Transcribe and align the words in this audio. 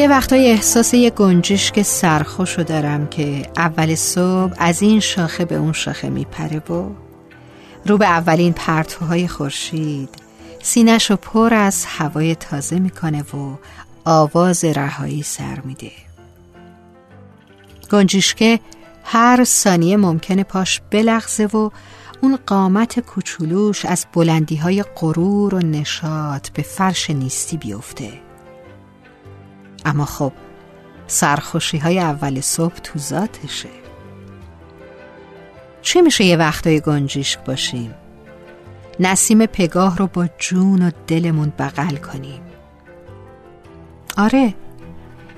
یه 0.00 0.08
وقتای 0.08 0.50
احساس 0.50 0.94
یه 0.94 1.10
گنجشک 1.10 1.82
سرخوشو 1.82 2.62
دارم 2.62 3.06
که 3.06 3.42
اول 3.56 3.94
صبح 3.94 4.54
از 4.58 4.82
این 4.82 5.00
شاخه 5.00 5.44
به 5.44 5.54
اون 5.54 5.72
شاخه 5.72 6.10
میپره 6.10 6.58
و 6.58 6.90
رو 7.86 7.98
به 7.98 8.06
اولین 8.06 8.52
پرتوهای 8.52 9.28
خورشید 9.28 10.08
سینش 10.62 11.10
رو 11.10 11.16
پر 11.16 11.54
از 11.54 11.84
هوای 11.88 12.34
تازه 12.34 12.78
می‌کنه 12.78 13.22
و 13.22 13.54
آواز 14.04 14.64
رهایی 14.64 15.22
سر 15.22 15.60
میده. 15.64 15.92
گنجشکه 17.90 18.60
هر 19.04 19.44
ثانیه 19.44 19.96
ممکنه 19.96 20.44
پاش 20.44 20.80
بلغزه 20.90 21.46
و 21.46 21.70
اون 22.20 22.38
قامت 22.46 23.00
کوچولوش 23.00 23.84
از 23.84 24.06
بلندی 24.12 24.56
های 24.56 24.84
غرور 24.96 25.54
و 25.54 25.58
نشاط 25.58 26.48
به 26.48 26.62
فرش 26.62 27.10
نیستی 27.10 27.56
بیفته. 27.56 28.29
اما 29.84 30.04
خب 30.04 30.32
سرخوشی 31.06 31.78
های 31.78 31.98
اول 31.98 32.40
صبح 32.40 32.74
تو 32.74 32.98
ذاتشه. 32.98 33.68
چه 35.82 36.02
میشه 36.02 36.24
یه 36.24 36.36
وقتای 36.36 36.80
گنجیشک 36.80 37.44
باشیم؟ 37.44 37.94
نسیم 39.00 39.46
پگاه 39.46 39.96
رو 39.96 40.06
با 40.06 40.28
جون 40.38 40.82
و 40.82 40.90
دلمون 41.06 41.52
بغل 41.58 41.96
کنیم. 41.96 42.42
آره 44.18 44.54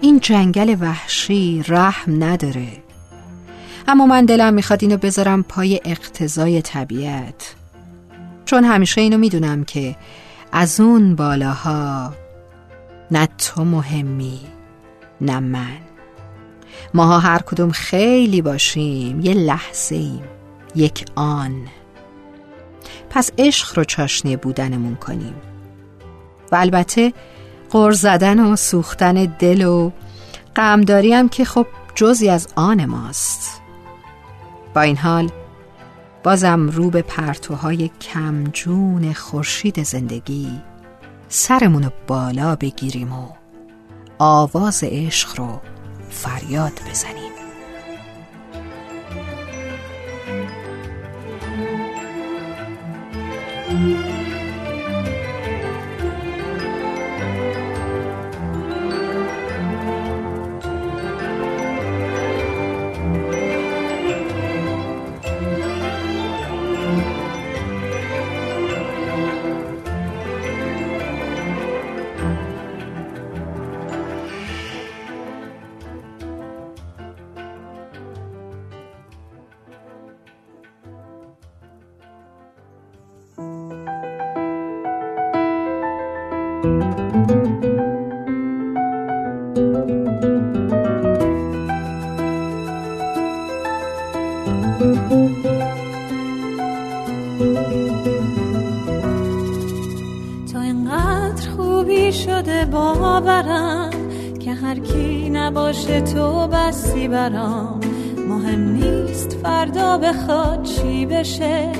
این 0.00 0.20
جنگل 0.20 0.76
وحشی 0.80 1.64
رحم 1.68 2.24
نداره. 2.24 2.68
اما 3.88 4.06
من 4.06 4.24
دلم 4.24 4.54
می‌خواد 4.54 4.82
اینو 4.82 4.96
بذارم 4.96 5.42
پای 5.42 5.80
اقتضای 5.84 6.62
طبیعت. 6.62 7.54
چون 8.44 8.64
همیشه 8.64 9.00
اینو 9.00 9.18
می‌دونم 9.18 9.64
که 9.64 9.96
از 10.52 10.80
اون 10.80 11.16
بالاها 11.16 12.12
نه 13.12 13.28
تو 13.38 13.64
مهمی 13.64 14.40
نه 15.20 15.40
من. 15.40 15.78
ماها 16.94 17.18
هر 17.18 17.38
کدوم 17.38 17.70
خیلی 17.70 18.42
باشیم 18.42 19.20
یه 19.20 19.34
لحظه 19.34 19.94
ایم 19.94 20.22
یک 20.74 21.06
آن. 21.14 21.68
پس 23.10 23.30
عشق 23.38 23.78
رو 23.78 23.84
چاشنی 23.84 24.36
بودنمون 24.36 24.94
کنیم. 24.94 25.34
و 26.52 26.56
البته 26.56 27.12
قر 27.70 27.92
زدن 27.92 28.40
و 28.40 28.56
سوختن 28.56 29.24
دل 29.38 29.64
و 29.64 29.90
غمداری 30.56 31.14
هم 31.14 31.28
که 31.28 31.44
خب 31.44 31.66
جزی 31.94 32.28
از 32.28 32.48
آن 32.56 32.84
ماست. 32.84 33.60
با 34.74 34.80
این 34.80 34.96
حال 34.96 35.30
بازم 36.24 36.68
رو 36.68 36.90
به 36.90 37.02
پرتوهای 37.02 37.90
کمجون 38.00 39.12
خورشید 39.12 39.82
زندگی 39.82 40.60
سرمونو 41.34 41.90
بالا 42.06 42.56
بگیریم 42.56 43.12
و 43.12 43.28
آواز 44.18 44.84
عشق 44.84 45.38
رو 45.40 45.60
فریاد 46.10 46.72
بزنیم. 46.90 47.41
تو 86.62 86.68
اینقدر 100.58 101.50
خوبی 101.56 102.12
شده 102.12 102.64
باورم 102.64 103.90
که 104.40 104.52
هر 104.52 104.78
کی 104.78 105.30
نباشه 105.30 106.00
تو 106.00 106.46
بسی 106.46 107.08
برام. 107.08 107.80
مهم 108.28 108.72
نیست 108.72 109.32
فردا 109.42 109.98
بخواد 109.98 110.62
چی 110.62 111.06
بشه. 111.06 111.72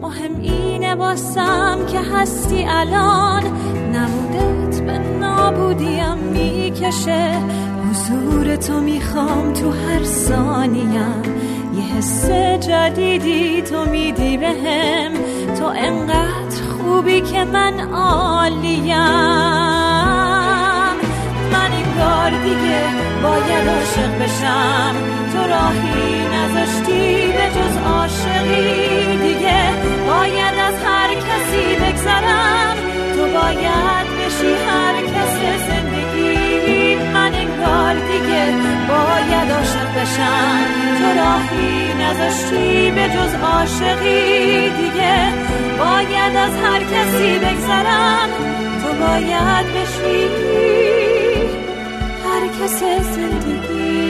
مهم 0.00 0.40
اینه 0.40 0.96
باسم 0.96 1.78
که 1.86 1.98
هستی 2.00 2.64
الان. 2.68 3.27
نابودیم 5.68 6.18
می‌کشه. 6.18 7.30
حضور 7.90 8.56
تو 8.56 8.80
می‌خوام 8.80 9.52
تو 9.52 9.70
هر 9.70 10.04
ثانیم. 10.04 11.22
یه 11.74 11.82
حس 11.96 12.30
جدیدی 12.68 13.62
تو 13.62 13.84
میدی 13.90 14.36
بهم. 14.36 15.12
تو 15.58 15.64
انقدر 15.64 16.62
خوبی 16.78 17.20
که 17.20 17.44
من 17.44 17.80
عالیم. 17.80 18.96
من 21.52 21.72
این 21.72 22.42
دیگه 22.42 22.82
باید 23.22 23.68
عاشق 23.68 24.22
بشم. 24.22 24.94
تو 25.32 25.38
راهی 25.38 26.28
نذاشتی 26.34 27.26
به 27.26 27.46
جز 27.56 27.76
عاشقی 27.86 29.16
دیگه. 29.16 29.62
باید 30.06 30.54
از 30.68 30.74
هر 30.84 31.14
کسی 31.14 31.76
بگذرم. 31.76 32.76
تو 33.14 33.22
باید 33.22 34.06
بشی 34.18 34.54
هر 34.68 34.87
بشم 39.98 40.64
تو 40.98 41.20
راهی 41.20 41.94
نذاشتی 41.94 42.90
به 42.90 43.08
جز 43.08 43.34
عاشقی 43.34 44.70
دیگه. 44.70 45.32
باید 45.78 46.36
از 46.36 46.52
هر 46.64 46.82
کسی 46.82 47.38
بگذرم. 47.38 48.28
تو 48.82 48.92
باید 48.92 49.66
بشی. 49.66 50.28
هر 52.24 52.46
کس 52.48 52.80
زندگی 53.14 54.07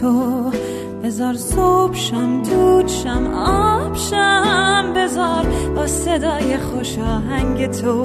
تو. 0.00 0.50
بزار 1.04 1.34
صبح 1.34 1.94
شم 1.94 2.42
دود 2.42 2.88
شم 2.88 3.34
آب 3.34 3.96
شم. 3.96 4.92
بزار 4.96 5.46
با 5.76 5.86
صدای 5.86 6.56
خوش 6.56 6.98
آهنگ 6.98 7.70
تو. 7.70 8.04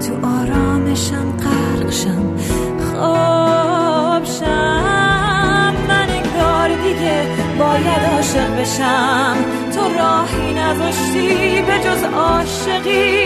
تو 0.00 0.26
آرامشم 0.26 1.36
غرق 1.36 1.90
شم 1.90 2.36
خواب 2.78 4.24
شم. 4.24 5.74
من 5.88 6.08
انگار 6.08 6.68
دیگه 6.68 7.22
باید 7.58 8.14
عاشق 8.14 8.60
بشم. 8.60 9.36
تو 9.74 9.80
راهی 9.80 10.54
نذاشتی 10.54 11.62
به 11.62 11.78
جز 11.84 12.04
عاشقی. 12.04 13.24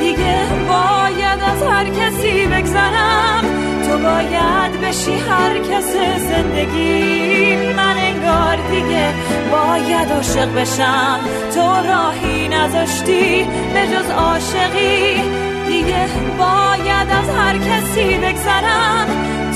دیگه 0.00 0.44
باید 0.68 1.40
از 1.42 1.62
هر 1.62 1.84
کسی 1.84 2.46
بگذرم. 2.46 3.61
تو 3.92 3.98
باید 3.98 4.80
بشی 4.80 5.12
هر 5.12 5.58
کس 5.58 5.92
زندگی. 6.18 7.56
من 7.76 7.96
انگار 7.98 8.56
دیگه 8.70 9.14
باید 9.50 10.12
عاشق 10.12 10.60
بشم. 10.60 11.20
تو 11.54 11.60
راهی 11.60 12.48
نذاشتی 12.48 13.44
به 13.74 13.86
جز 13.92 14.10
عاشقی. 14.10 15.22
دیگه 15.68 16.06
باید 16.38 17.08
از 17.10 17.28
هر 17.36 17.58
کسی 17.58 18.18
بگذرم. 18.18 19.06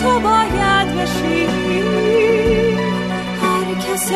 تو 0.03 0.21
باید 0.21 0.97
بشی 0.97 1.47
هر 3.43 3.75
کس 3.75 4.09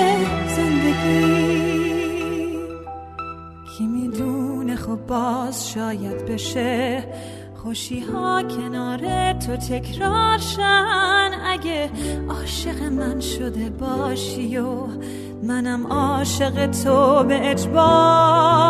زندگی. 0.57 1.81
کی 3.79 3.87
می‌دونه 3.87 4.77
خب 4.77 4.99
باز 5.09 5.71
شاید 5.73 6.27
بشه. 6.27 7.05
خوشی 7.63 8.01
ها 8.01 8.43
کنار 8.43 9.33
تو 9.33 9.57
تکرار 9.57 10.39
شن. 10.39 11.31
اگه 11.45 11.91
عاشق 12.29 12.83
من 12.83 13.21
شده 13.21 13.71
باشی 13.71 14.57
و 14.57 14.87
منم 15.43 15.87
عاشق 15.87 16.67
تو 16.67 17.25
به 17.25 17.51
اجبار 17.51 18.70